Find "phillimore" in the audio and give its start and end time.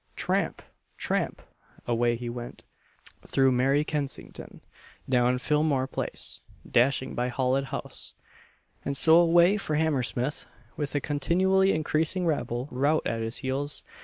5.37-5.85